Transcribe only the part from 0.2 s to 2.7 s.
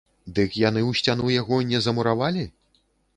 Дык яны ў сцяну яго не замуравалі?!